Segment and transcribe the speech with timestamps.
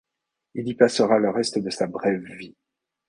[0.55, 2.55] Il y passera le reste de sa brève vie.